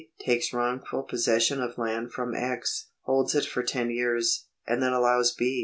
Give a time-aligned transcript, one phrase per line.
[0.19, 5.31] takes wrongful possession of land from X., holds it for ton years, and then allows
[5.31, 5.59] B.